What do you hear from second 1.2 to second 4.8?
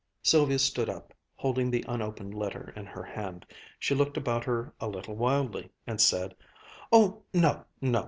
holding the unopened letter in her hand. She looked about her